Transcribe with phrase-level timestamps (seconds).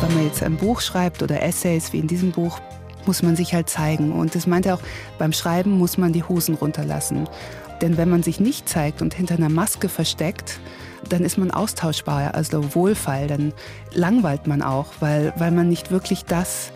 [0.00, 2.60] Wenn man jetzt ein Buch schreibt oder Essays wie in diesem Buch,
[3.06, 4.12] muss man sich halt zeigen.
[4.12, 4.82] Und das meint er auch,
[5.18, 7.28] beim Schreiben muss man die Hosen runterlassen.
[7.80, 10.58] Denn wenn man sich nicht zeigt und hinter einer Maske versteckt,
[11.08, 13.26] dann ist man austauschbar, also Wohlfall.
[13.26, 13.52] Dann
[13.92, 16.72] langweilt man auch, weil, weil man nicht wirklich das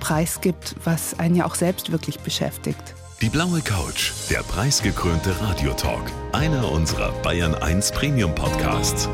[0.00, 2.94] preisgibt, was einen ja auch selbst wirklich beschäftigt.
[3.20, 6.02] Die blaue Couch, der preisgekrönte Radiotalk,
[6.32, 9.08] einer unserer Bayern 1 Premium Podcasts.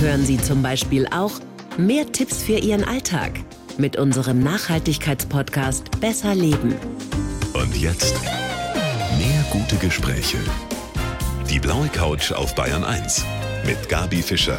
[0.00, 1.32] Hören Sie zum Beispiel auch
[1.78, 3.32] mehr Tipps für Ihren Alltag
[3.78, 6.74] mit unserem Nachhaltigkeitspodcast Besser Leben.
[7.54, 8.16] Und jetzt
[9.16, 10.38] mehr gute Gespräche.
[11.48, 13.24] Die blaue Couch auf Bayern 1
[13.64, 14.58] mit Gabi Fischer.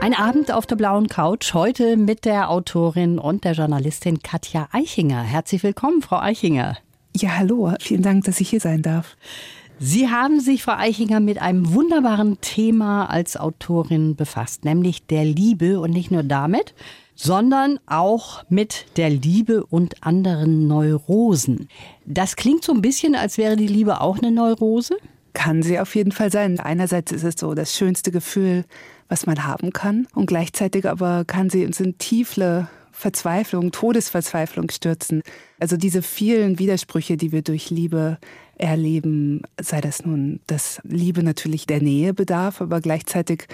[0.00, 5.22] Ein Abend auf der blauen Couch, heute mit der Autorin und der Journalistin Katja Eichinger.
[5.22, 6.76] Herzlich willkommen, Frau Eichinger.
[7.16, 9.16] Ja, hallo, vielen Dank, dass ich hier sein darf.
[9.78, 15.80] Sie haben sich, Frau Eichinger, mit einem wunderbaren Thema als Autorin befasst, nämlich der Liebe
[15.80, 16.74] und nicht nur damit,
[17.16, 21.68] sondern auch mit der Liebe und anderen Neurosen.
[22.06, 24.96] Das klingt so ein bisschen, als wäre die Liebe auch eine Neurose.
[25.32, 26.60] Kann sie auf jeden Fall sein.
[26.60, 28.64] Einerseits ist es so das schönste Gefühl,
[29.08, 30.06] was man haben kann.
[30.14, 35.22] Und gleichzeitig aber kann sie uns in tiefe Verzweiflung, Todesverzweiflung stürzen.
[35.58, 38.18] Also diese vielen Widersprüche, die wir durch Liebe
[38.58, 43.46] erleben, sei das nun, dass Liebe natürlich der Nähe bedarf, aber gleichzeitig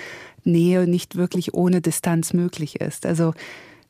[0.44, 3.06] Nähe nicht wirklich ohne Distanz möglich ist.
[3.06, 3.34] Also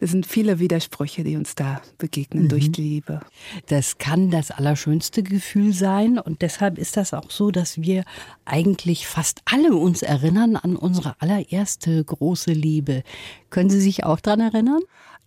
[0.03, 2.49] es sind viele Widersprüche, die uns da begegnen mhm.
[2.49, 3.21] durch die Liebe.
[3.67, 8.05] Das kann das allerschönste Gefühl sein und deshalb ist das auch so, dass wir
[8.47, 13.03] eigentlich fast alle uns erinnern an unsere allererste große Liebe.
[13.51, 14.81] Können Sie sich auch daran erinnern?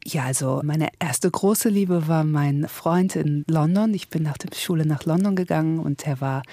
[0.05, 3.93] Ja, also meine erste große Liebe war mein Freund in London.
[3.93, 6.43] Ich bin nach der Schule nach London gegangen und er war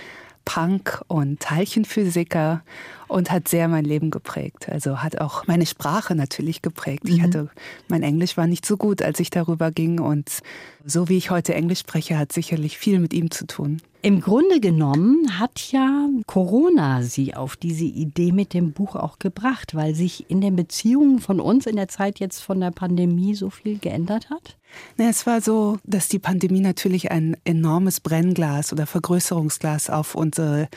[0.45, 2.63] Punk und Teilchenphysiker
[3.11, 4.69] und hat sehr mein Leben geprägt.
[4.69, 7.05] Also hat auch meine Sprache natürlich geprägt.
[7.05, 7.11] Mhm.
[7.11, 7.51] Ich hatte,
[7.89, 10.41] mein Englisch war nicht so gut, als ich darüber ging und
[10.85, 13.83] so wie ich heute Englisch spreche, hat sicherlich viel mit ihm zu tun.
[14.03, 19.75] Im Grunde genommen hat ja Corona Sie auf diese Idee mit dem Buch auch gebracht,
[19.75, 23.51] weil sich in den Beziehungen von uns in der Zeit jetzt von der Pandemie so
[23.51, 24.57] viel geändert hat?
[24.97, 30.69] Es war so, dass die Pandemie natürlich ein enormes Brennglas oder Vergrößerungsglas auf unsere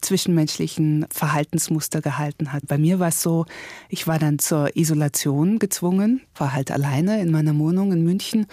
[0.00, 2.66] zwischenmenschlichen Verhaltensmuster gehalten hat.
[2.66, 3.46] Bei mir war es so,
[3.88, 8.46] ich war dann zur Isolation gezwungen, war halt alleine in meiner Wohnung in München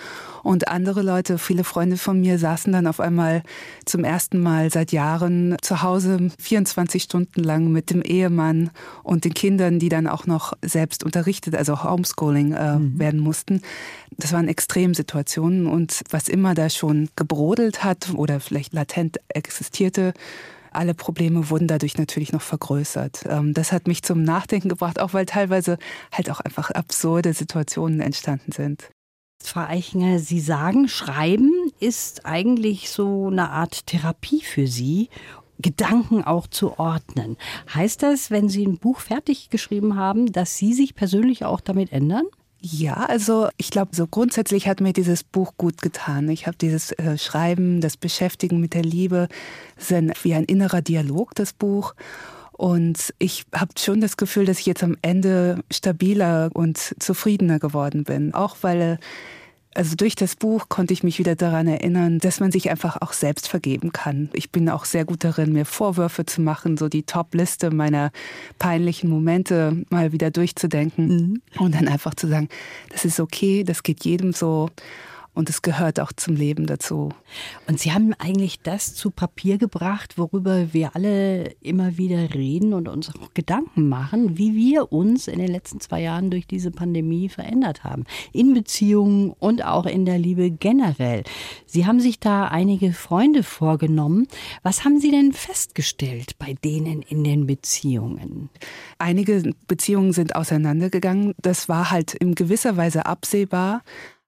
[0.44, 3.44] und andere Leute, viele Freunde von mir saßen dann auf einmal
[3.86, 8.69] zum ersten Mal seit Jahren zu Hause 24 Stunden lang mit dem Ehemann
[9.03, 13.00] und den Kindern, die dann auch noch selbst unterrichtet, also Homeschooling äh, mhm.
[13.00, 13.62] werden mussten.
[14.18, 20.13] Das waren Extremsituationen und was immer da schon gebrodelt hat oder vielleicht latent existierte,
[20.78, 23.26] alle Probleme wurden dadurch natürlich noch vergrößert.
[23.28, 25.78] Ähm, das hat mich zum Nachdenken gebracht, auch weil teilweise
[26.12, 28.90] halt auch einfach absurde Situationen entstanden sind.
[29.44, 35.10] Frau Eichinger, Sie sagen, Schreiben ist eigentlich so eine Art Therapie für Sie.
[35.60, 37.36] Gedanken auch zu ordnen.
[37.74, 41.92] Heißt das, wenn Sie ein Buch fertig geschrieben haben, dass Sie sich persönlich auch damit
[41.92, 42.26] ändern?
[42.59, 46.28] Ja, also ich glaube, so grundsätzlich hat mir dieses Buch gut getan.
[46.29, 49.28] Ich habe dieses äh, Schreiben, das Beschäftigen mit der Liebe,
[49.78, 49.91] ist
[50.23, 51.94] wie ein innerer Dialog, das Buch.
[52.53, 58.03] Und ich habe schon das Gefühl, dass ich jetzt am Ende stabiler und zufriedener geworden
[58.03, 58.34] bin.
[58.34, 58.97] Auch weil
[59.74, 63.14] also durch das Buch konnte ich mich wieder daran erinnern, dass man sich einfach auch
[63.14, 64.30] selbst vergeben kann.
[64.34, 68.12] Ich bin auch sehr gut darin, mir Vorwürfe zu machen, so die Top-Liste meiner
[68.58, 71.42] peinlichen Momente mal wieder durchzudenken mhm.
[71.60, 72.50] und dann einfach zu sagen,
[72.90, 74.70] das ist okay, das geht jedem so.
[75.38, 77.09] Und es gehört auch zum Leben dazu.
[77.68, 82.88] Und Sie haben eigentlich das zu Papier gebracht, worüber wir alle immer wieder reden und
[82.88, 87.30] uns auch Gedanken machen, wie wir uns in den letzten zwei Jahren durch diese Pandemie
[87.30, 88.06] verändert haben.
[88.34, 91.24] In Beziehungen und auch in der Liebe generell.
[91.68, 94.28] Sie haben sich da einige Freunde vorgenommen.
[94.64, 98.50] Was haben Sie denn festgestellt bei denen in den Beziehungen?
[98.98, 101.36] Einige Beziehungen sind auseinandergegangen.
[101.39, 103.84] Das war halt in gewisser Weise absehbar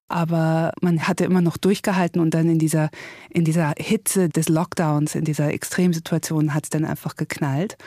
[0.09, 2.89] aber man hatte immer noch durchgehalten und dann in dieser,
[3.29, 7.77] in dieser Hitze des Lockdowns, in dieser Extremsituation hat es dann einfach geknallt.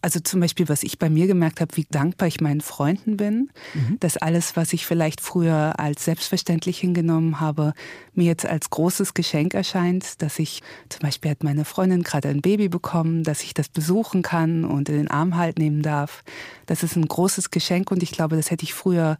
[0.00, 3.50] Also zum Beispiel, was ich bei mir gemerkt habe, wie dankbar ich meinen Freunden bin,
[3.74, 3.98] mhm.
[3.98, 7.74] dass alles, was ich vielleicht früher als selbstverständlich hingenommen habe,
[8.14, 12.42] mir jetzt als großes Geschenk erscheint, dass ich zum Beispiel hat meine Freundin gerade ein
[12.42, 16.22] Baby bekommen, dass ich das besuchen kann und in den Arm halt nehmen darf.
[16.66, 19.18] Das ist ein großes Geschenk und ich glaube, das hätte ich früher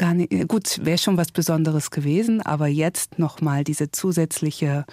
[0.00, 4.86] gar nicht, gut, wäre schon was Besonderes gewesen, aber jetzt nochmal diese zusätzliche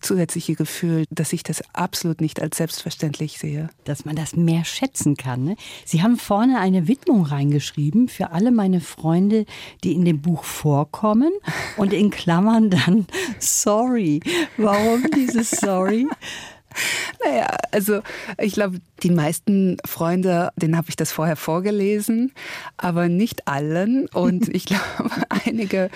[0.00, 3.70] zusätzliche Gefühl, dass ich das absolut nicht als selbstverständlich sehe.
[3.84, 5.44] Dass man das mehr schätzen kann.
[5.44, 5.56] Ne?
[5.84, 9.46] Sie haben vorne eine Widmung reingeschrieben für alle meine Freunde,
[9.84, 11.32] die in dem Buch vorkommen
[11.76, 13.06] und in Klammern dann
[13.38, 14.20] Sorry.
[14.56, 16.08] Warum dieses Sorry?
[17.24, 18.00] Naja, also
[18.38, 22.32] ich glaube, die meisten Freunde, denen habe ich das vorher vorgelesen,
[22.76, 24.06] aber nicht allen.
[24.08, 25.10] Und ich glaube,
[25.46, 25.90] einige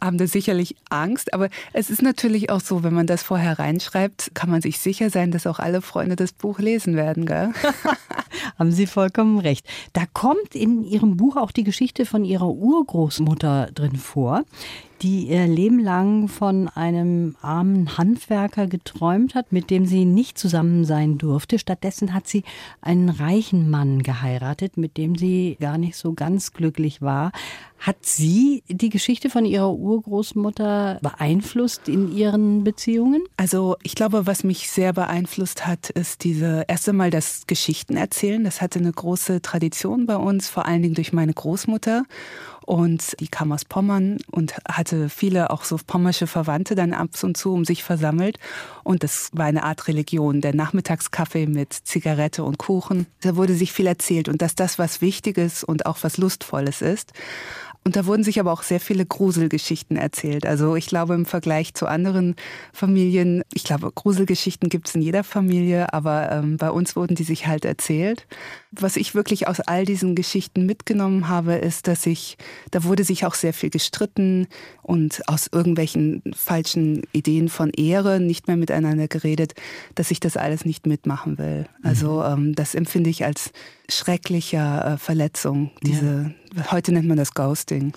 [0.00, 1.34] haben da sicherlich Angst.
[1.34, 5.10] Aber es ist natürlich auch so, wenn man das vorher reinschreibt, kann man sich sicher
[5.10, 7.26] sein, dass auch alle Freunde das Buch lesen werden.
[7.26, 7.52] Gell?
[8.58, 9.66] haben Sie vollkommen recht.
[9.92, 14.44] Da kommt in Ihrem Buch auch die Geschichte von Ihrer Urgroßmutter drin vor
[15.02, 20.84] die ihr Leben lang von einem armen Handwerker geträumt hat, mit dem sie nicht zusammen
[20.84, 21.58] sein durfte.
[21.58, 22.44] Stattdessen hat sie
[22.80, 27.32] einen reichen Mann geheiratet, mit dem sie gar nicht so ganz glücklich war.
[27.82, 33.24] Hat sie die Geschichte von ihrer Urgroßmutter beeinflusst in ihren Beziehungen?
[33.36, 38.44] Also ich glaube, was mich sehr beeinflusst hat, ist diese erst einmal das Geschichten erzählen.
[38.44, 42.04] Das hatte eine große Tradition bei uns, vor allen Dingen durch meine Großmutter.
[42.64, 47.36] Und die kam aus Pommern und hatte viele auch so pommersche Verwandte dann ab und
[47.36, 48.38] zu um sich versammelt.
[48.84, 53.06] Und das war eine Art Religion, der Nachmittagskaffee mit Zigarette und Kuchen.
[53.22, 57.12] Da wurde sich viel erzählt und dass das was Wichtiges und auch was Lustvolles ist.
[57.84, 60.46] Und da wurden sich aber auch sehr viele Gruselgeschichten erzählt.
[60.46, 62.36] Also ich glaube im Vergleich zu anderen
[62.72, 67.24] Familien, ich glaube Gruselgeschichten gibt es in jeder Familie, aber ähm, bei uns wurden die
[67.24, 68.26] sich halt erzählt.
[68.74, 72.38] Was ich wirklich aus all diesen Geschichten mitgenommen habe, ist, dass ich,
[72.70, 74.46] da wurde sich auch sehr viel gestritten
[74.80, 79.54] und aus irgendwelchen falschen Ideen von Ehre nicht mehr miteinander geredet,
[79.94, 81.66] dass ich das alles nicht mitmachen will.
[81.82, 82.48] Also mhm.
[82.48, 83.52] ähm, das empfinde ich als
[83.90, 85.70] schrecklicher äh, Verletzung.
[85.82, 86.72] Diese, ja.
[86.72, 87.92] heute nennt man das Ghosting.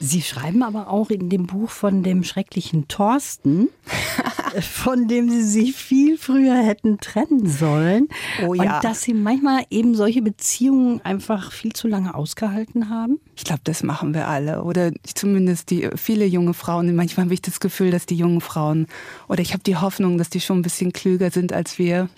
[0.00, 3.68] Sie schreiben aber auch in dem Buch von dem schrecklichen Thorsten,
[4.60, 8.08] von dem Sie sich viel früher hätten trennen sollen.
[8.46, 8.76] Oh ja.
[8.76, 13.18] Und dass Sie manchmal eben solche Beziehungen einfach viel zu lange ausgehalten haben?
[13.36, 14.62] Ich glaube, das machen wir alle.
[14.62, 16.94] Oder zumindest die viele junge Frauen.
[16.94, 18.86] Manchmal habe ich das Gefühl, dass die jungen Frauen,
[19.28, 22.08] oder ich habe die Hoffnung, dass die schon ein bisschen klüger sind als wir.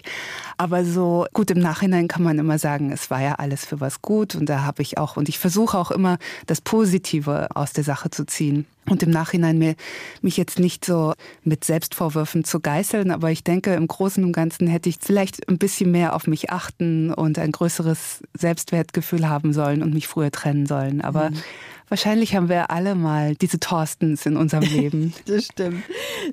[0.56, 4.02] Aber so gut im Nachhinein kann man immer sagen, es war ja alles für was
[4.02, 4.34] gut.
[4.34, 8.10] Und da habe ich auch, und ich versuche auch immer das Positive aus der Sache
[8.10, 9.74] zu ziehen und im Nachhinein mir,
[10.22, 11.14] mich jetzt nicht so
[11.44, 15.58] mit Selbstvorwürfen zu geißeln, aber ich denke, im Großen und Ganzen hätte ich vielleicht ein
[15.58, 20.66] bisschen mehr auf mich achten und ein größeres Selbstwertgefühl haben sollen und mich früher trennen
[20.66, 21.00] sollen.
[21.00, 21.42] Aber mhm.
[21.88, 25.14] Wahrscheinlich haben wir alle mal diese Thorstens in unserem Leben.
[25.26, 25.84] das stimmt.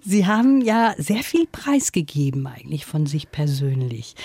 [0.04, 4.16] Sie haben ja sehr viel preisgegeben eigentlich von sich persönlich.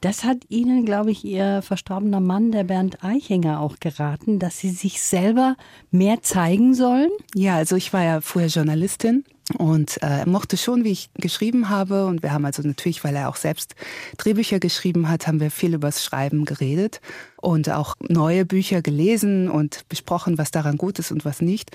[0.00, 4.70] Das hat Ihnen, glaube ich, Ihr verstorbener Mann, der Bernd Eichinger, auch geraten, dass Sie
[4.70, 5.56] sich selber
[5.90, 7.10] mehr zeigen sollen?
[7.34, 9.24] Ja, also ich war ja vorher Journalistin
[9.58, 12.06] und äh, er mochte schon, wie ich geschrieben habe.
[12.06, 13.76] Und wir haben also natürlich, weil er auch selbst
[14.18, 17.00] Drehbücher geschrieben hat, haben wir viel übers Schreiben geredet
[17.36, 21.70] und auch neue Bücher gelesen und besprochen, was daran gut ist und was nicht.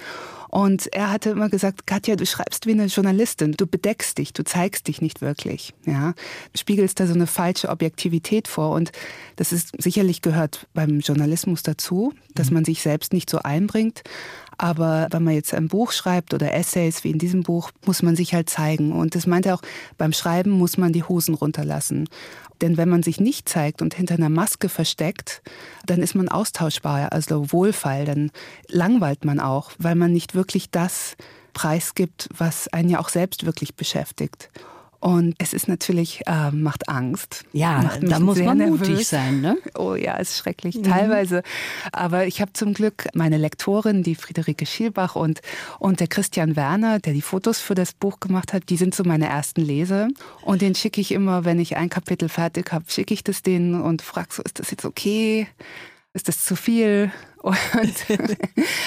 [0.50, 4.44] Und er hatte immer gesagt, Katja, du schreibst wie eine Journalistin, du bedeckst dich, du
[4.44, 5.74] zeigst dich nicht wirklich.
[5.86, 6.14] Ja?
[6.54, 8.72] Spiegelst da so eine falsche Objektivität vor.
[8.72, 8.92] Und
[9.38, 12.56] das ist sicherlich gehört beim Journalismus dazu, dass mhm.
[12.56, 14.04] man sich selbst nicht so einbringt.
[14.62, 18.16] Aber wenn man jetzt ein Buch schreibt oder Essays wie in diesem Buch, muss man
[18.16, 18.92] sich halt zeigen.
[18.92, 19.64] Und das meint er auch,
[19.98, 22.08] beim Schreiben muss man die Hosen runterlassen.
[22.62, 25.42] Denn wenn man sich nicht zeigt und hinter einer Maske versteckt,
[25.88, 28.30] dann ist man austauschbar, also Wohlfall, dann
[28.68, 31.16] langweilt man auch, weil man nicht wirklich das
[31.54, 34.52] preisgibt, was einen ja auch selbst wirklich beschäftigt.
[35.02, 37.44] Und es ist natürlich, äh, macht Angst.
[37.54, 38.88] Ja, macht da muss man nervös.
[38.88, 39.58] mutig sein, ne?
[39.76, 40.84] Oh ja, ist schrecklich, mhm.
[40.84, 41.42] teilweise.
[41.92, 45.42] Aber ich habe zum Glück meine Lektorin, die Friederike Schielbach und,
[45.80, 49.04] und der Christian Werner, der die Fotos für das Buch gemacht hat, die sind so
[49.04, 50.08] meine ersten Leser.
[50.44, 53.82] Und den schicke ich immer, wenn ich ein Kapitel fertig habe, schicke ich das denen
[53.82, 55.48] und frage so, ist das jetzt okay?
[56.14, 57.12] Ist das zu viel?
[57.42, 57.58] Und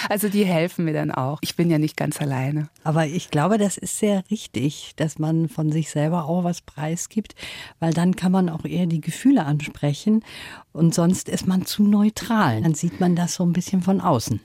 [0.08, 1.38] also die helfen mir dann auch.
[1.42, 2.68] Ich bin ja nicht ganz alleine.
[2.84, 7.34] Aber ich glaube, das ist sehr richtig, dass man von sich selber auch was preisgibt,
[7.80, 10.24] weil dann kann man auch eher die Gefühle ansprechen
[10.72, 12.62] und sonst ist man zu neutral.
[12.62, 14.40] Dann sieht man das so ein bisschen von außen.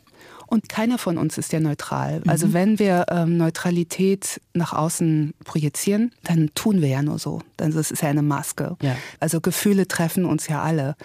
[0.48, 2.24] Und keiner von uns ist ja neutral.
[2.26, 2.54] Also mhm.
[2.54, 7.44] wenn wir ähm, Neutralität nach außen projizieren, dann tun wir ja nur so.
[7.58, 8.76] Dann ist ja eine Maske.
[8.82, 8.96] Ja.
[9.20, 10.96] Also Gefühle treffen uns ja alle.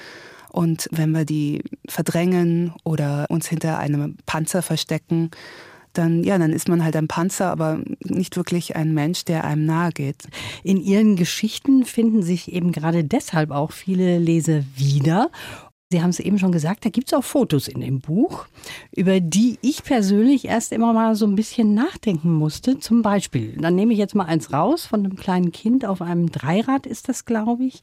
[0.54, 5.32] Und wenn wir die verdrängen oder uns hinter einem Panzer verstecken,
[5.94, 9.66] dann, ja, dann ist man halt ein Panzer, aber nicht wirklich ein Mensch, der einem
[9.66, 10.28] nahe geht.
[10.62, 15.30] In Ihren Geschichten finden sich eben gerade deshalb auch viele Leser wieder
[15.90, 18.46] Sie haben es eben schon gesagt, da gibt es auch Fotos in dem Buch,
[18.90, 22.78] über die ich persönlich erst immer mal so ein bisschen nachdenken musste.
[22.78, 26.32] Zum Beispiel, dann nehme ich jetzt mal eins raus von einem kleinen Kind auf einem
[26.32, 27.82] Dreirad ist das, glaube ich,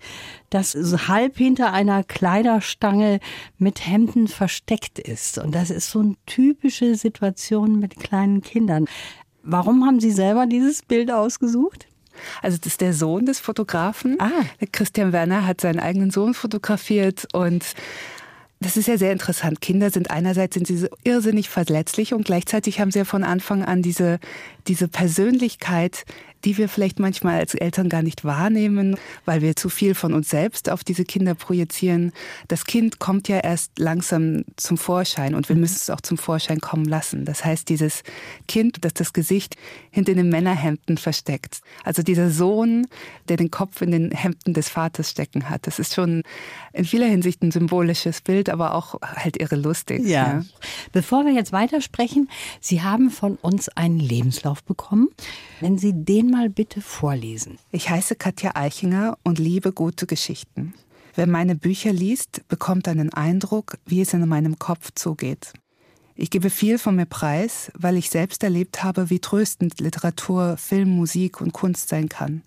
[0.49, 0.75] das
[1.07, 3.19] halb hinter einer Kleiderstange
[3.57, 5.37] mit Hemden versteckt ist.
[5.37, 8.87] Und das ist so eine typische Situation mit kleinen Kindern.
[9.43, 11.87] Warum haben Sie selber dieses Bild ausgesucht?
[12.41, 14.17] Also das ist der Sohn des Fotografen.
[14.19, 14.29] Ah.
[14.71, 17.65] Christian Werner hat seinen eigenen Sohn fotografiert und
[18.61, 19.59] das ist ja sehr interessant.
[19.59, 23.63] Kinder sind einerseits sind sie so irrsinnig verletzlich und gleichzeitig haben sie ja von Anfang
[23.63, 24.19] an diese,
[24.67, 26.05] diese Persönlichkeit,
[26.43, 30.29] die wir vielleicht manchmal als Eltern gar nicht wahrnehmen, weil wir zu viel von uns
[30.29, 32.11] selbst auf diese Kinder projizieren.
[32.47, 35.61] Das Kind kommt ja erst langsam zum Vorschein und wir mhm.
[35.61, 37.25] müssen es auch zum Vorschein kommen lassen.
[37.25, 38.03] Das heißt, dieses
[38.47, 39.55] Kind, das das Gesicht
[39.89, 41.61] hinter den Männerhemden versteckt.
[41.83, 42.87] Also dieser Sohn,
[43.29, 45.67] der den Kopf in den Hemden des Vaters stecken hat.
[45.67, 46.23] Das ist schon
[46.73, 50.01] in vieler Hinsicht ein symbolisches Bild, aber auch halt irre lustig.
[50.01, 50.07] Ja.
[50.09, 50.45] ja.
[50.91, 52.29] Bevor wir jetzt weitersprechen,
[52.59, 55.09] Sie haben von uns einen Lebenslauf bekommen.
[55.59, 57.59] Wenn Sie den mal bitte vorlesen.
[57.71, 60.73] Ich heiße Katja Eichinger und liebe gute Geschichten.
[61.13, 65.53] Wer meine Bücher liest, bekommt einen Eindruck, wie es in meinem Kopf zugeht.
[66.15, 70.89] Ich gebe viel von mir preis, weil ich selbst erlebt habe, wie tröstend Literatur, Film,
[70.89, 72.43] Musik und Kunst sein kann.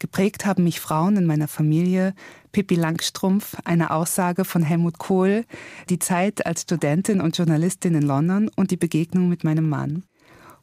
[0.00, 2.14] Geprägt haben mich Frauen in meiner Familie,
[2.52, 5.44] Pippi Langstrumpf, eine Aussage von Helmut Kohl,
[5.90, 10.04] die Zeit als Studentin und Journalistin in London und die Begegnung mit meinem Mann.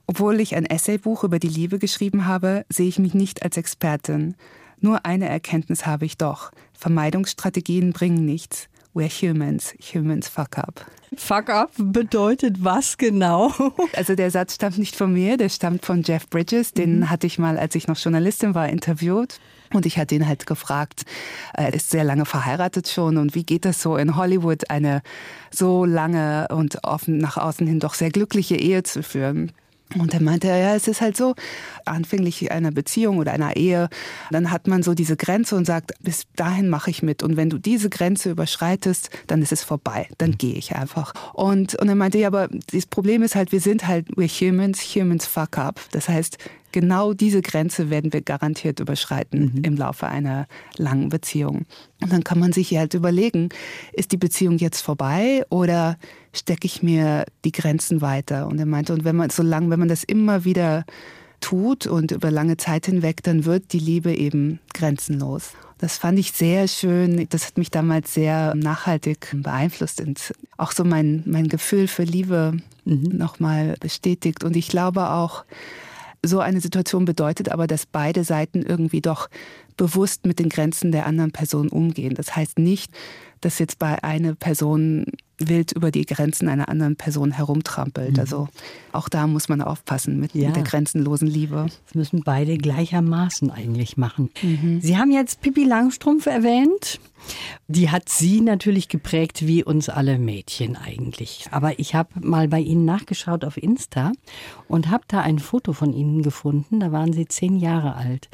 [0.08, 4.36] Obwohl ich ein Essaybuch über die Liebe geschrieben habe, sehe ich mich nicht als Expertin.
[4.80, 6.52] Nur eine Erkenntnis habe ich doch.
[6.74, 8.68] Vermeidungsstrategien bringen nichts.
[8.94, 9.74] We're humans.
[9.94, 10.86] Humans fuck up.
[11.18, 13.54] Fuck up bedeutet was genau?
[13.94, 16.72] Also der Satz stammt nicht von mir, der stammt von Jeff Bridges.
[16.72, 17.10] Den mhm.
[17.10, 19.40] hatte ich mal, als ich noch Journalistin war, interviewt.
[19.74, 21.04] Und ich hatte ihn halt gefragt,
[21.54, 25.02] er ist sehr lange verheiratet schon und wie geht das so in Hollywood, eine
[25.52, 29.52] so lange und offen nach außen hin doch sehr glückliche Ehe zu führen?
[29.94, 31.36] Und er meinte, ja, es ist halt so,
[31.86, 33.89] anfänglich einer Beziehung oder einer Ehe,
[34.32, 37.22] dann hat man so diese Grenze und sagt, bis dahin mache ich mit.
[37.22, 40.08] Und wenn du diese Grenze überschreitest, dann ist es vorbei.
[40.18, 40.38] Dann mhm.
[40.38, 41.13] gehe ich einfach.
[41.34, 44.82] Und, und er meinte, ja, aber das Problem ist halt, wir sind halt, we're humans,
[44.82, 45.80] humans fuck up.
[45.92, 46.39] Das heißt,
[46.72, 49.63] genau diese Grenze werden wir garantiert überschreiten mhm.
[49.63, 51.65] im Laufe einer langen Beziehung.
[52.01, 53.50] Und dann kann man sich halt überlegen,
[53.94, 55.98] ist die Beziehung jetzt vorbei oder
[56.36, 58.48] stecke ich mir die Grenzen weiter?
[58.48, 60.86] Und er meinte, und wenn man so lange, wenn man das immer wieder
[61.42, 65.51] tut und über lange Zeit hinweg, dann wird die Liebe eben grenzenlos.
[65.77, 67.27] Das fand ich sehr schön.
[67.30, 72.58] Das hat mich damals sehr nachhaltig beeinflusst und auch so mein, mein Gefühl für Liebe
[72.86, 73.18] mhm.
[73.18, 74.44] nochmal bestätigt.
[74.44, 75.44] Und ich glaube auch,
[76.24, 79.30] so eine Situation bedeutet aber, dass beide Seiten irgendwie doch
[79.77, 82.15] bewusst mit den Grenzen der anderen Person umgehen.
[82.15, 82.92] Das heißt nicht,
[83.42, 85.06] dass jetzt bei einer Person
[85.38, 88.13] wild über die Grenzen einer anderen Person herumtrampelt.
[88.13, 88.20] Mhm.
[88.20, 88.48] Also
[88.92, 90.48] auch da muss man aufpassen mit, ja.
[90.48, 91.68] mit, der grenzenlosen Liebe.
[91.86, 94.30] Das müssen beide gleichermaßen eigentlich machen.
[94.42, 94.80] Mhm.
[94.82, 97.00] Sie haben jetzt Pippi Langstrumpf erwähnt.
[97.67, 101.48] Die hat sie natürlich geprägt, wie uns alle Mädchen eigentlich.
[101.51, 104.12] Aber ich habe mal bei Ihnen nachgeschaut auf Insta
[104.67, 106.79] und habe da ein Foto von Ihnen gefunden.
[106.79, 108.29] Da waren Sie zehn Jahre alt.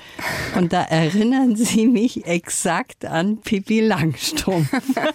[0.57, 4.69] Und da erinnern Sie mich exakt an Pippi Langstrumpf.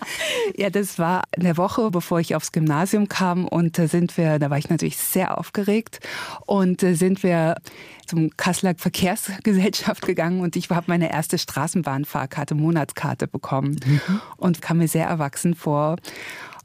[0.56, 3.46] ja, das war in der Woche, bevor ich aufs Gymnasium kam.
[3.46, 6.00] Und da sind wir, da war ich natürlich sehr aufgeregt.
[6.46, 7.56] Und sind wir
[8.06, 14.20] zum Kasseler Verkehrsgesellschaft gegangen und ich habe meine erste Straßenbahnfahrkarte, Monatskarte bekommen mhm.
[14.36, 15.96] und kam mir sehr erwachsen vor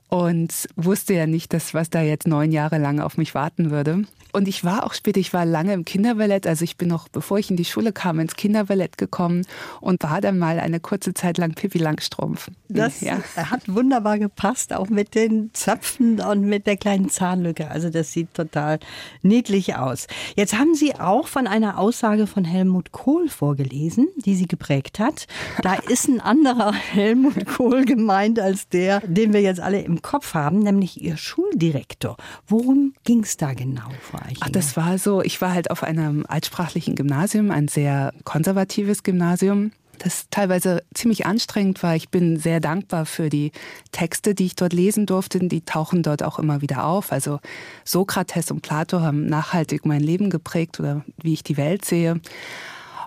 [0.10, 4.04] und wusste ja nicht, dass was da jetzt neun Jahre lang auf mich warten würde.
[4.34, 7.40] Und ich war auch später, ich war lange im Kinderballett, also ich bin noch, bevor
[7.40, 9.46] ich in die Schule kam, ins Kinderballett gekommen
[9.80, 12.50] und war dann mal eine kurze Zeit lang Pippi Langstrumpf.
[12.70, 13.20] Das ja.
[13.36, 17.70] hat wunderbar gepasst, auch mit den Zöpfen und mit der kleinen Zahnlücke.
[17.70, 18.80] Also das sieht total
[19.22, 20.08] niedlich aus.
[20.36, 25.28] Jetzt haben Sie auch von einer Aussage von Helmut Kohl vorgelesen, die Sie geprägt hat.
[25.62, 30.34] Da ist ein anderer Helmut Kohl gemeint als der, den wir jetzt alle im Kopf
[30.34, 32.18] haben, nämlich Ihr Schuldirektor.
[32.48, 33.90] Worum ging es da genau,
[34.26, 39.04] Frau Ach, das war so, ich war halt auf einem altsprachlichen Gymnasium, ein sehr konservatives
[39.04, 39.72] Gymnasium
[40.04, 41.96] das teilweise ziemlich anstrengend war.
[41.96, 43.52] Ich bin sehr dankbar für die
[43.92, 45.40] Texte, die ich dort lesen durfte.
[45.40, 47.12] Die tauchen dort auch immer wieder auf.
[47.12, 47.40] Also
[47.86, 52.20] Sokrates und Plato haben nachhaltig mein Leben geprägt oder wie ich die Welt sehe.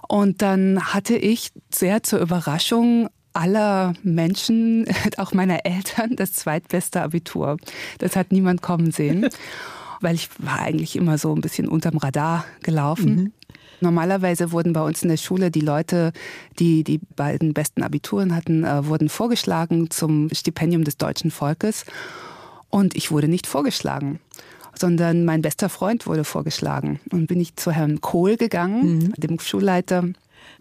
[0.08, 7.56] Und dann hatte ich sehr zur Überraschung aller Menschen, auch meiner Eltern, das zweitbeste Abitur.
[7.98, 9.28] Das hat niemand kommen sehen.
[10.00, 13.16] weil ich war eigentlich immer so ein bisschen unterm Radar gelaufen.
[13.16, 13.32] Mhm.
[13.80, 16.12] Normalerweise wurden bei uns in der Schule die Leute,
[16.58, 21.84] die die beiden besten Abituren hatten, äh, wurden vorgeschlagen zum Stipendium des deutschen Volkes.
[22.70, 24.20] Und ich wurde nicht vorgeschlagen
[24.76, 27.00] sondern mein bester Freund wurde vorgeschlagen.
[27.10, 29.12] Und bin ich zu Herrn Kohl gegangen, mhm.
[29.16, 30.04] dem Schulleiter.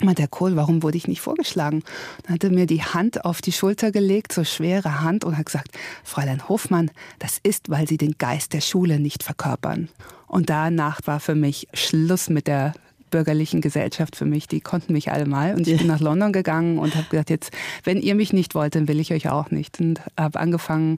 [0.02, 1.84] Meinte Herr Kohl, warum wurde ich nicht vorgeschlagen?
[2.24, 5.46] Dann hat er mir die Hand auf die Schulter gelegt, so schwere Hand, und hat
[5.46, 5.70] gesagt,
[6.04, 9.90] Fräulein Hofmann, das ist, weil Sie den Geist der Schule nicht verkörpern.
[10.28, 12.74] Und danach war für mich Schluss mit der
[13.12, 14.48] bürgerlichen Gesellschaft für mich.
[14.48, 15.54] Die konnten mich alle mal.
[15.54, 17.52] Und ich bin nach London gegangen und habe gesagt, jetzt,
[17.84, 19.80] wenn ihr mich nicht wollt, dann will ich euch auch nicht.
[19.80, 20.98] Und habe angefangen,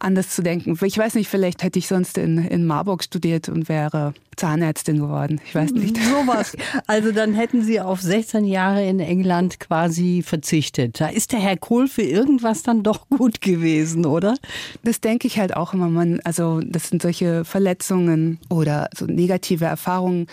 [0.00, 0.78] anders zu denken.
[0.82, 5.40] Ich weiß nicht, vielleicht hätte ich sonst in, in Marburg studiert und wäre Zahnärztin geworden.
[5.44, 5.96] Ich weiß nicht.
[5.96, 6.56] Sowas.
[6.86, 11.00] Also dann hätten Sie auf 16 Jahre in England quasi verzichtet.
[11.00, 14.36] Da ist der Herr Kohl für irgendwas dann doch gut gewesen, oder?
[14.84, 15.88] Das denke ich halt auch immer.
[15.88, 20.26] Man, also das sind solche Verletzungen oder so negative Erfahrungen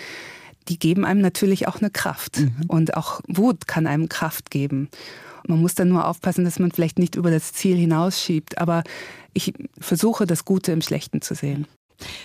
[0.67, 2.39] die geben einem natürlich auch eine Kraft.
[2.39, 2.55] Mhm.
[2.67, 4.89] Und auch Wut kann einem Kraft geben.
[5.47, 8.57] Man muss dann nur aufpassen, dass man vielleicht nicht über das Ziel hinausschiebt.
[8.57, 8.83] Aber
[9.33, 11.67] ich versuche, das Gute im Schlechten zu sehen.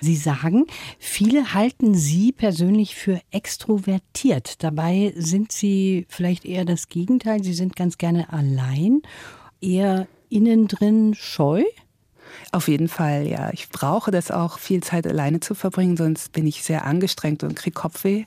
[0.01, 0.67] Sie sagen,
[0.99, 4.63] viele halten Sie persönlich für extrovertiert.
[4.65, 7.45] Dabei sind Sie vielleicht eher das Gegenteil.
[7.45, 9.03] Sie sind ganz gerne allein,
[9.61, 11.63] eher innen drin scheu.
[12.53, 13.51] Auf jeden Fall, ja.
[13.53, 17.55] Ich brauche das auch, viel Zeit alleine zu verbringen, sonst bin ich sehr angestrengt und
[17.57, 18.25] kriege Kopfweh.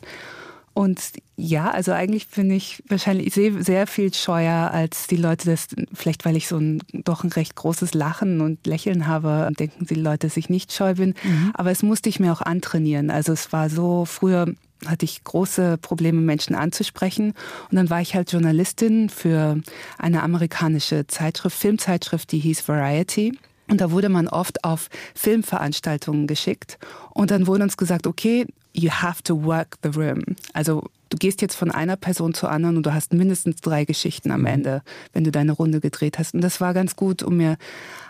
[0.74, 1.00] Und
[1.36, 5.68] ja, also eigentlich bin ich wahrscheinlich, ich sehe sehr viel scheuer als die Leute das,
[5.94, 9.96] vielleicht weil ich so ein doch ein recht großes Lachen und Lächeln habe, denken die
[9.96, 11.14] Leute, dass ich nicht scheu bin.
[11.24, 11.52] Mhm.
[11.54, 13.12] Aber es musste ich mir auch antrainieren.
[13.12, 14.48] Also es war so, früher
[14.88, 17.34] hatte ich große Probleme, Menschen anzusprechen.
[17.70, 19.60] Und dann war ich halt Journalistin für
[20.00, 23.38] eine amerikanische Zeitschrift, Filmzeitschrift, die hieß Variety.
[23.70, 26.80] Und da wurde man oft auf Filmveranstaltungen geschickt.
[27.12, 30.24] Und dann wurde uns gesagt, okay, you have to work the room.
[30.54, 34.32] Also du gehst jetzt von einer Person zur anderen und du hast mindestens drei Geschichten
[34.32, 34.48] am mhm.
[34.48, 34.82] Ende,
[35.14, 36.34] wenn du deine Runde gedreht hast.
[36.34, 37.58] Und das war ganz gut, um mir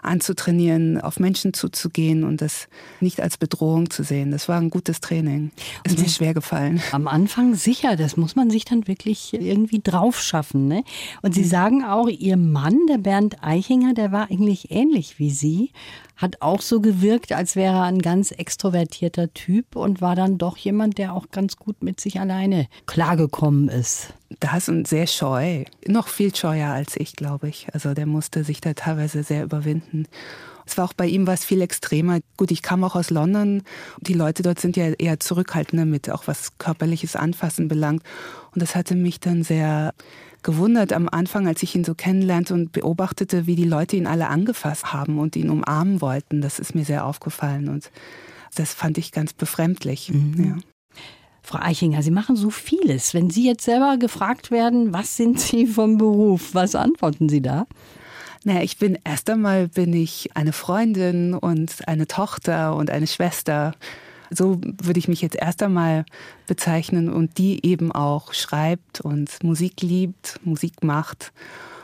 [0.01, 2.67] anzutrainieren, auf Menschen zuzugehen und das
[3.01, 4.31] nicht als Bedrohung zu sehen.
[4.31, 5.51] Das war ein gutes Training.
[5.83, 6.81] Ist mir schwer gefallen.
[6.91, 10.67] Am Anfang sicher, das muss man sich dann wirklich irgendwie drauf schaffen.
[10.67, 10.83] Ne?
[11.21, 11.49] Und Sie mhm.
[11.49, 15.71] sagen auch, Ihr Mann, der Bernd Eichinger, der war eigentlich ähnlich wie Sie,
[16.15, 20.57] hat auch so gewirkt, als wäre er ein ganz extrovertierter Typ und war dann doch
[20.57, 24.13] jemand, der auch ganz gut mit sich alleine klargekommen ist.
[24.39, 27.67] Das ist sehr scheu, noch viel scheuer als ich, glaube ich.
[27.73, 30.07] Also der musste sich da teilweise sehr überwinden.
[30.65, 32.19] Es war auch bei ihm was viel extremer.
[32.37, 33.63] Gut, ich kam auch aus London.
[33.99, 38.03] Die Leute dort sind ja eher zurückhaltender mit, auch was körperliches Anfassen belangt.
[38.53, 39.93] Und das hatte mich dann sehr
[40.43, 44.27] gewundert am Anfang, als ich ihn so kennenlernte und beobachtete, wie die Leute ihn alle
[44.27, 46.41] angefasst haben und ihn umarmen wollten.
[46.41, 47.91] Das ist mir sehr aufgefallen und
[48.55, 50.11] das fand ich ganz befremdlich.
[50.11, 50.45] Mhm.
[50.45, 50.57] Ja.
[51.41, 53.13] Frau Eichinger, Sie machen so vieles.
[53.13, 57.67] Wenn Sie jetzt selber gefragt werden, was sind Sie vom Beruf, was antworten Sie da?
[58.45, 63.73] Naja, ich bin erst einmal bin ich eine Freundin und eine Tochter und eine Schwester
[64.35, 66.05] so würde ich mich jetzt erst einmal
[66.47, 71.31] bezeichnen und die eben auch schreibt und Musik liebt, Musik macht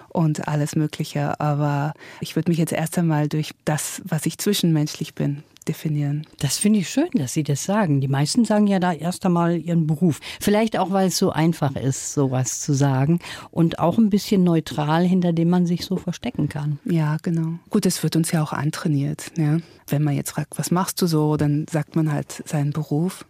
[0.09, 1.39] und alles Mögliche.
[1.39, 6.25] Aber ich würde mich jetzt erst einmal durch das, was ich zwischenmenschlich bin, definieren.
[6.39, 8.01] Das finde ich schön, dass Sie das sagen.
[8.01, 10.19] Die meisten sagen ja da erst einmal ihren Beruf.
[10.39, 13.19] Vielleicht auch, weil es so einfach ist, sowas zu sagen.
[13.51, 16.79] Und auch ein bisschen neutral, hinter dem man sich so verstecken kann.
[16.85, 17.59] Ja, genau.
[17.69, 19.31] Gut, es wird uns ja auch antrainiert.
[19.37, 19.59] Ja?
[19.87, 23.25] Wenn man jetzt fragt, was machst du so, dann sagt man halt seinen Beruf.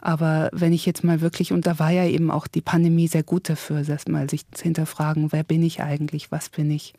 [0.00, 3.22] Aber wenn ich jetzt mal wirklich, und da war ja eben auch die Pandemie sehr
[3.22, 6.94] gut dafür, erstmal sich zu hinterfragen, wer bin ich eigentlich, was bin ich?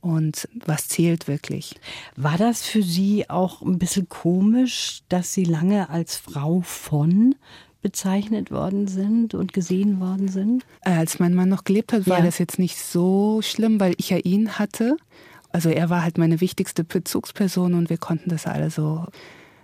[0.00, 1.74] Und was zählt wirklich.
[2.16, 7.34] War das für Sie auch ein bisschen komisch, dass Sie lange als Frau von
[7.82, 10.64] bezeichnet worden sind und gesehen worden sind?
[10.82, 12.24] Äh, als mein Mann noch gelebt hat, war ja.
[12.24, 14.96] das jetzt nicht so schlimm, weil ich ja ihn hatte.
[15.52, 19.06] Also er war halt meine wichtigste Bezugsperson und wir konnten das alle so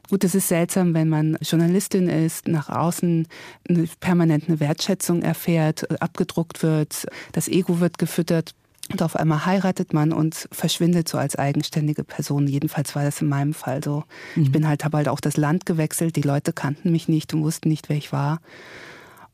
[0.09, 3.27] Gut, es ist seltsam, wenn man Journalistin ist, nach außen
[3.69, 8.55] eine permanente Wertschätzung erfährt, abgedruckt wird, das Ego wird gefüttert.
[8.91, 12.47] Und auf einmal heiratet man und verschwindet so als eigenständige Person.
[12.47, 14.05] Jedenfalls war das in meinem Fall so.
[14.35, 14.43] Mhm.
[14.43, 16.17] Ich bin halt, habe halt auch das Land gewechselt.
[16.17, 18.41] Die Leute kannten mich nicht und wussten nicht, wer ich war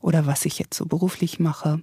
[0.03, 1.81] oder was ich jetzt so beruflich mache.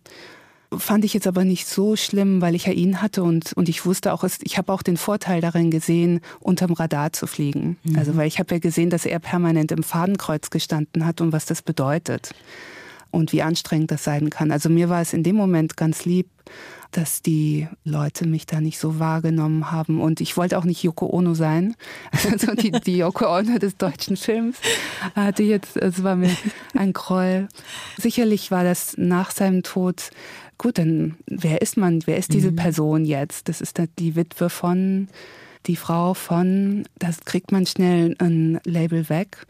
[0.73, 3.85] Fand ich jetzt aber nicht so schlimm, weil ich ja ihn hatte und, und ich
[3.85, 7.77] wusste auch, ich habe auch den Vorteil darin gesehen, unterm Radar zu fliegen.
[7.83, 7.99] Mhm.
[7.99, 11.47] Also weil ich habe ja gesehen, dass er permanent im Fadenkreuz gestanden hat und was
[11.47, 12.33] das bedeutet.
[13.11, 14.51] Und wie anstrengend das sein kann.
[14.51, 16.29] Also mir war es in dem Moment ganz lieb,
[16.90, 20.01] dass die Leute mich da nicht so wahrgenommen haben.
[20.01, 21.77] Und ich wollte auch nicht Yoko Ono sein.
[22.31, 24.57] Also die, die Yoko Ono des deutschen Films
[25.14, 26.35] hatte jetzt, es war mir
[26.75, 27.49] ein Groll.
[27.96, 30.11] Sicherlich war das nach seinem Tod
[30.59, 32.57] gut, dann wer ist man, wer ist diese mhm.
[32.57, 33.49] Person jetzt?
[33.49, 35.09] Das ist die Witwe von,
[35.66, 39.46] die Frau von, das kriegt man schnell ein Label weg.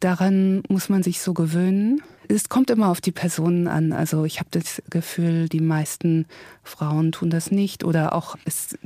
[0.00, 2.02] Daran muss man sich so gewöhnen.
[2.28, 3.92] Es kommt immer auf die Personen an.
[3.92, 6.26] Also ich habe das Gefühl, die meisten
[6.62, 8.76] Frauen tun das nicht oder auch es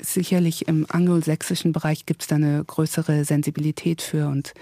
[0.00, 4.52] sicherlich im angelsächsischen Bereich gibt es da eine größere Sensibilität für und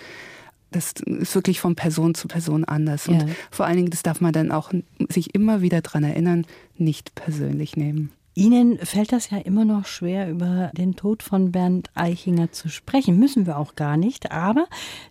[0.70, 3.08] das ist wirklich von Person zu Person anders.
[3.08, 3.28] Und ja.
[3.50, 4.70] vor allen Dingen, das darf man dann auch
[5.08, 6.46] sich immer wieder daran erinnern,
[6.76, 8.12] nicht persönlich nehmen.
[8.34, 13.18] Ihnen fällt das ja immer noch schwer, über den Tod von Bernd Eichinger zu sprechen.
[13.18, 14.30] Müssen wir auch gar nicht.
[14.30, 14.66] Aber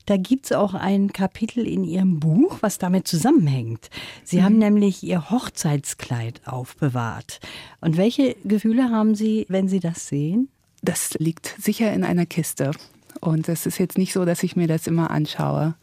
[0.05, 3.89] da gibt es auch ein Kapitel in Ihrem Buch, was damit zusammenhängt.
[4.23, 4.43] Sie mhm.
[4.43, 7.39] haben nämlich Ihr Hochzeitskleid aufbewahrt.
[7.81, 10.49] Und welche Gefühle haben Sie, wenn Sie das sehen?
[10.81, 12.71] Das liegt sicher in einer Kiste.
[13.19, 15.75] Und es ist jetzt nicht so, dass ich mir das immer anschaue,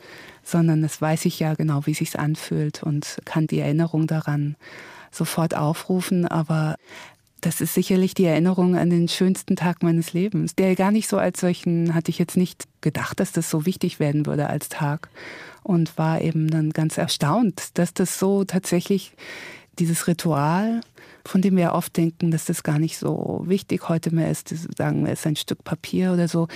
[0.42, 4.57] sondern das weiß ich ja genau, wie es sich anfühlt und kann die Erinnerung daran
[5.11, 6.27] sofort aufrufen.
[6.27, 6.77] Aber
[7.46, 10.56] das ist sicherlich die Erinnerung an den schönsten Tag meines Lebens.
[10.56, 14.00] Der gar nicht so als solchen hatte ich jetzt nicht gedacht, dass das so wichtig
[14.00, 15.09] werden würde als Tag.
[15.62, 19.12] Und war eben dann ganz erstaunt, dass das so tatsächlich
[19.78, 20.80] dieses Ritual,
[21.24, 25.04] von dem wir oft denken, dass das gar nicht so wichtig heute mehr ist, sagen
[25.04, 26.48] wir, es ist ein Stück Papier oder so,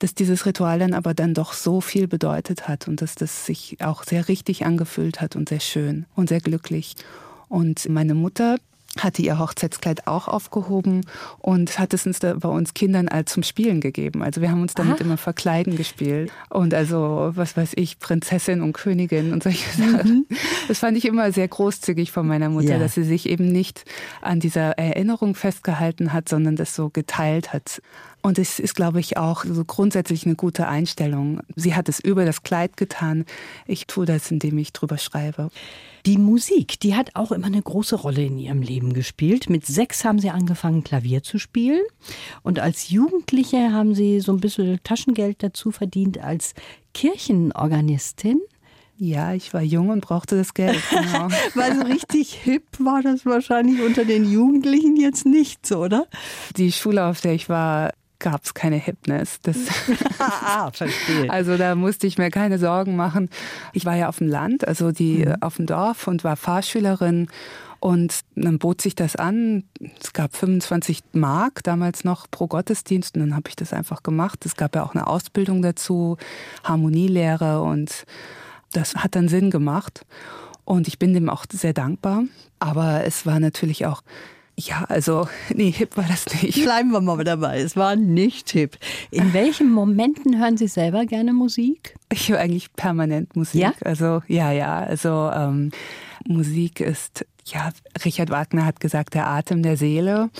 [0.00, 3.76] dass dieses Ritual dann aber dann doch so viel bedeutet hat und dass das sich
[3.80, 6.96] auch sehr richtig angefühlt hat und sehr schön und sehr glücklich.
[7.48, 8.56] Und meine Mutter,
[8.98, 11.06] hatte ihr Hochzeitskleid auch aufgehoben
[11.38, 14.22] und hat es uns da bei uns Kindern als zum Spielen gegeben.
[14.22, 15.04] Also wir haben uns damit ah.
[15.04, 16.30] immer verkleiden gespielt.
[16.50, 19.90] Und also, was weiß ich, Prinzessin und Königin und solche mhm.
[19.92, 20.26] Sachen.
[20.68, 22.78] Das fand ich immer sehr großzügig von meiner Mutter, ja.
[22.78, 23.84] dass sie sich eben nicht
[24.20, 27.80] an dieser Erinnerung festgehalten hat, sondern das so geteilt hat.
[28.22, 31.40] Und es ist, glaube ich, auch so grundsätzlich eine gute Einstellung.
[31.56, 33.24] Sie hat es über das Kleid getan.
[33.66, 35.50] Ich tue das, indem ich drüber schreibe.
[36.06, 39.50] Die Musik, die hat auch immer eine große Rolle in ihrem Leben gespielt.
[39.50, 41.82] Mit sechs haben sie angefangen, Klavier zu spielen.
[42.42, 46.54] Und als Jugendliche haben sie so ein bisschen Taschengeld dazu verdient als
[46.94, 48.40] Kirchenorganistin.
[48.98, 50.80] Ja, ich war jung und brauchte das Geld.
[50.90, 51.28] Genau.
[51.54, 56.06] Weil so richtig hip war das wahrscheinlich unter den Jugendlichen jetzt nicht so, oder?
[56.56, 57.90] Die Schule, auf der ich war,
[58.22, 59.40] gab es keine Hipness.
[59.42, 59.56] Das
[60.18, 61.28] ah, verstehe.
[61.28, 63.28] Also da musste ich mir keine Sorgen machen.
[63.74, 65.34] Ich war ja auf dem Land, also die mhm.
[65.42, 67.28] auf dem Dorf und war Fahrschülerin.
[67.80, 69.64] Und dann bot sich das an.
[70.00, 74.46] Es gab 25 Mark damals noch pro Gottesdienst und dann habe ich das einfach gemacht.
[74.46, 76.16] Es gab ja auch eine Ausbildung dazu,
[76.62, 78.04] Harmonielehre und
[78.72, 80.06] das hat dann Sinn gemacht.
[80.64, 82.22] Und ich bin dem auch sehr dankbar.
[82.60, 84.02] Aber es war natürlich auch
[84.66, 86.62] ja, also, nee, hip war das nicht.
[86.62, 87.60] Bleiben wir mal dabei.
[87.60, 88.78] Es war nicht hip.
[89.10, 91.94] In welchen Momenten hören Sie selber gerne Musik?
[92.10, 93.60] Ich höre eigentlich permanent Musik.
[93.60, 93.72] Ja?
[93.84, 94.80] Also, ja, ja.
[94.80, 95.70] Also, ähm,
[96.26, 97.70] Musik ist ja,
[98.04, 100.30] Richard Wagner hat gesagt, der Atem der Seele.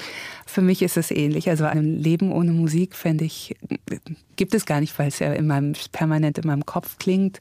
[0.47, 1.49] Für mich ist es ähnlich.
[1.49, 3.57] Also ein Leben ohne Musik, fände ich,
[4.37, 7.41] gibt es gar nicht, weil es ja in meinem, permanent in meinem Kopf klingt.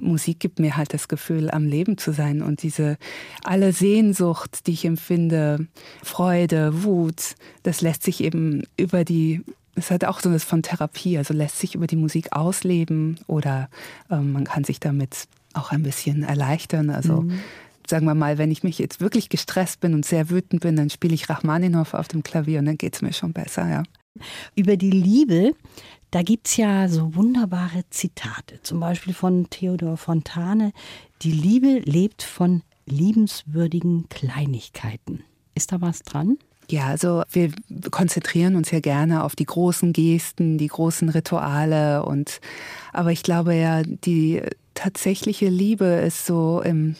[0.00, 2.96] Musik gibt mir halt das Gefühl, am Leben zu sein und diese
[3.44, 5.66] alle Sehnsucht, die ich empfinde,
[6.02, 9.42] Freude, Wut, das lässt sich eben über die
[9.74, 13.70] es hat auch so das von Therapie, also lässt sich über die Musik ausleben oder
[14.10, 16.90] ähm, man kann sich damit auch ein bisschen erleichtern.
[16.90, 17.40] Also mhm
[17.88, 20.90] sagen wir mal, wenn ich mich jetzt wirklich gestresst bin und sehr wütend bin, dann
[20.90, 23.82] spiele ich Rachmaninoff auf dem Klavier und dann geht es mir schon besser, ja.
[24.54, 25.54] Über die Liebe,
[26.10, 30.72] da gibt es ja so wunderbare Zitate, zum Beispiel von Theodor Fontane.
[31.22, 35.24] Die Liebe lebt von liebenswürdigen Kleinigkeiten.
[35.54, 36.36] Ist da was dran?
[36.70, 37.52] Ja, also wir
[37.90, 42.40] konzentrieren uns ja gerne auf die großen Gesten, die großen Rituale und
[42.92, 44.42] aber ich glaube ja, die
[44.82, 46.96] tatsächliche Liebe ist so, ähm,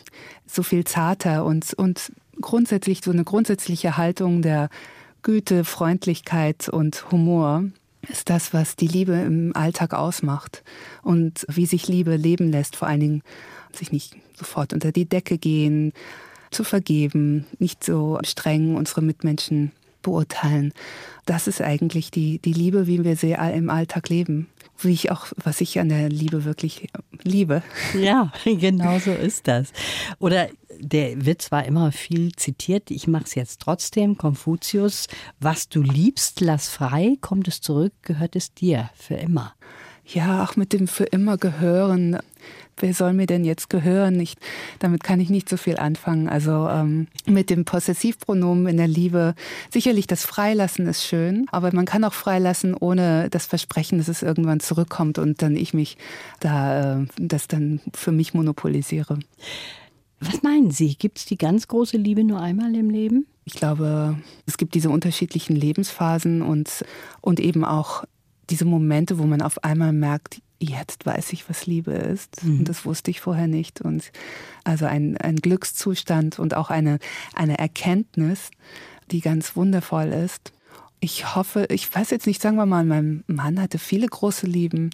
[0.46, 4.68] so viel zarter und, und grundsätzlich so eine grundsätzliche Haltung der
[5.22, 7.64] Güte, Freundlichkeit und Humor
[8.08, 10.62] ist das, was die Liebe im Alltag ausmacht
[11.02, 13.22] und wie sich Liebe leben lässt, vor allen Dingen
[13.72, 15.92] sich nicht sofort unter die Decke gehen,
[16.52, 20.72] zu vergeben, nicht so streng unsere Mitmenschen beurteilen.
[21.26, 24.48] Das ist eigentlich die, die Liebe, wie wir sie im Alltag leben
[24.84, 26.88] wie ich auch, was ich an der Liebe wirklich
[27.22, 27.62] liebe.
[27.98, 29.72] Ja, genau so ist das.
[30.18, 35.06] Oder der wird zwar immer viel zitiert, ich mache es jetzt trotzdem, Konfuzius,
[35.38, 39.54] was du liebst, lass frei, kommt es zurück, gehört es dir für immer.
[40.04, 42.18] Ja, auch mit dem für immer gehören
[42.82, 44.20] wer soll mir denn jetzt gehören?
[44.20, 44.34] Ich,
[44.78, 46.28] damit kann ich nicht so viel anfangen.
[46.28, 49.34] Also ähm, mit dem Possessivpronomen in der Liebe,
[49.70, 54.22] sicherlich das Freilassen ist schön, aber man kann auch freilassen ohne das Versprechen, dass es
[54.22, 55.96] irgendwann zurückkommt und dann ich mich
[56.40, 59.18] da, äh, das dann für mich monopolisiere.
[60.20, 60.94] Was meinen Sie?
[60.94, 63.26] Gibt es die ganz große Liebe nur einmal im Leben?
[63.44, 64.16] Ich glaube,
[64.46, 66.84] es gibt diese unterschiedlichen Lebensphasen und,
[67.20, 68.04] und eben auch
[68.50, 72.44] diese Momente, wo man auf einmal merkt, jetzt weiß ich, was Liebe ist.
[72.44, 72.60] Mhm.
[72.60, 73.80] Und das wusste ich vorher nicht.
[73.80, 74.12] Und
[74.64, 76.98] also ein, ein Glückszustand und auch eine,
[77.34, 78.50] eine Erkenntnis,
[79.10, 80.52] die ganz wundervoll ist.
[81.00, 84.90] Ich hoffe, ich weiß jetzt nicht, sagen wir mal, mein Mann hatte viele große Lieben.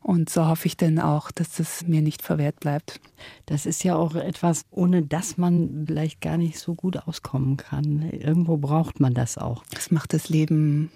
[0.00, 3.00] Und so hoffe ich denn auch, dass das mir nicht verwehrt bleibt.
[3.46, 8.08] Das ist ja auch etwas, ohne das man vielleicht gar nicht so gut auskommen kann.
[8.10, 9.64] Irgendwo braucht man das auch.
[9.70, 10.90] Das macht das Leben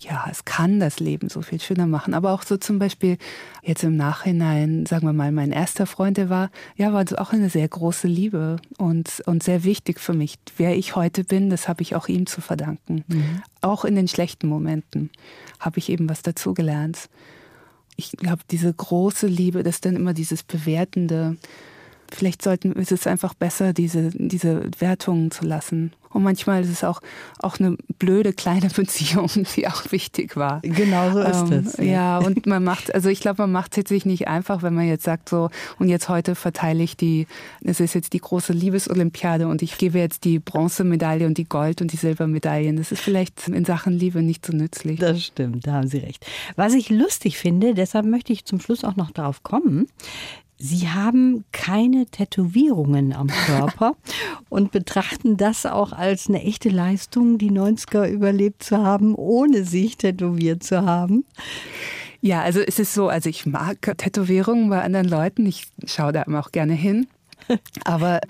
[0.00, 2.14] ja, es kann das Leben so viel schöner machen.
[2.14, 3.18] Aber auch so zum Beispiel
[3.62, 7.50] jetzt im Nachhinein, sagen wir mal, mein erster Freund, der war, ja, war auch eine
[7.50, 10.36] sehr große Liebe und, und sehr wichtig für mich.
[10.56, 13.04] Wer ich heute bin, das habe ich auch ihm zu verdanken.
[13.08, 13.42] Mhm.
[13.60, 15.10] Auch in den schlechten Momenten
[15.60, 17.08] habe ich eben was dazugelernt.
[17.96, 21.36] Ich glaube, diese große Liebe, das ist dann immer dieses Bewertende,
[22.12, 25.92] Vielleicht sollten, ist es einfach besser, diese, diese Wertungen zu lassen.
[26.16, 27.02] Und manchmal ist es auch,
[27.40, 30.60] auch eine blöde kleine Beziehung, die auch wichtig war.
[30.62, 31.76] Genau so ist ähm, es.
[31.76, 32.18] Ja.
[32.18, 35.04] und man macht, also ich glaube, man macht es sich nicht einfach, wenn man jetzt
[35.04, 37.26] sagt so, und jetzt heute verteile ich die,
[37.62, 41.82] es ist jetzt die große Liebesolympiade und ich gebe jetzt die Bronzemedaille und die Gold-
[41.82, 42.78] und die Silbermedaillen.
[42.78, 44.98] Das ist vielleicht in Sachen Liebe nicht so nützlich.
[44.98, 46.24] Das stimmt, da haben Sie recht.
[46.56, 49.86] Was ich lustig finde, deshalb möchte ich zum Schluss auch noch darauf kommen,
[50.58, 53.94] Sie haben keine Tätowierungen am Körper
[54.48, 59.98] und betrachten das auch als eine echte Leistung, die 90er überlebt zu haben, ohne sich
[59.98, 61.24] tätowiert zu haben.
[62.22, 65.44] Ja, also es ist so, also ich mag Tätowierungen bei anderen Leuten.
[65.46, 67.06] Ich schaue da immer auch gerne hin.
[67.84, 68.20] Aber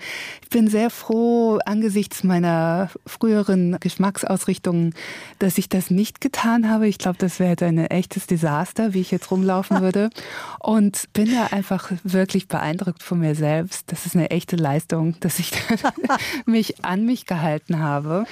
[0.43, 4.93] ich bin sehr froh angesichts meiner früheren Geschmacksausrichtungen,
[5.39, 6.87] dass ich das nicht getan habe.
[6.87, 10.09] Ich glaube, das wäre ein echtes Desaster, wie ich jetzt rumlaufen würde.
[10.59, 13.91] Und bin da einfach wirklich beeindruckt von mir selbst.
[13.91, 15.51] Das ist eine echte Leistung, dass ich
[16.45, 18.25] mich an mich gehalten habe.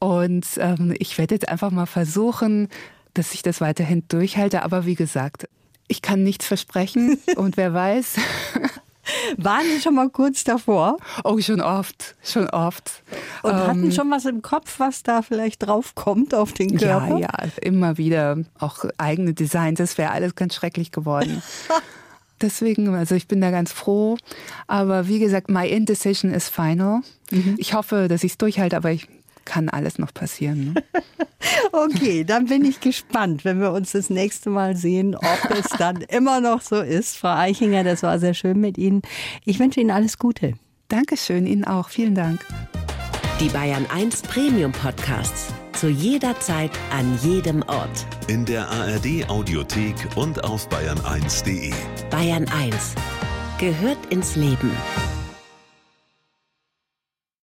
[0.00, 2.68] Und ähm, ich werde jetzt einfach mal versuchen,
[3.14, 4.62] dass ich das weiterhin durchhalte.
[4.62, 5.48] Aber wie gesagt,
[5.88, 8.16] ich kann nichts versprechen und wer weiß,
[9.36, 10.98] waren Sie schon mal kurz davor?
[11.24, 13.02] Oh, schon oft, schon oft.
[13.42, 17.18] Und ähm, hatten schon was im Kopf, was da vielleicht drauf kommt auf den Körper?
[17.18, 18.38] Ja, ja, immer wieder.
[18.58, 21.42] Auch eigene Designs, das wäre alles ganz schrecklich geworden.
[22.40, 24.16] Deswegen, also ich bin da ganz froh.
[24.66, 27.00] Aber wie gesagt, my indecision is final.
[27.30, 27.54] Mhm.
[27.58, 29.08] Ich hoffe, dass ich es durchhalte, aber ich
[29.44, 30.74] kann alles noch passieren.
[30.74, 30.84] Ne?
[31.72, 36.00] okay, dann bin ich gespannt, wenn wir uns das nächste Mal sehen, ob es dann
[36.08, 37.16] immer noch so ist.
[37.16, 39.02] Frau Eichinger, das war sehr schön mit Ihnen.
[39.44, 40.54] Ich wünsche Ihnen alles Gute.
[40.88, 41.88] Dankeschön, Ihnen auch.
[41.88, 42.44] Vielen Dank.
[43.40, 45.52] Die Bayern 1 Premium Podcasts.
[45.72, 48.06] Zu jeder Zeit, an jedem Ort.
[48.28, 51.72] In der ARD Audiothek und auf bayern1.de.
[52.10, 52.94] Bayern 1
[53.58, 54.70] gehört ins Leben.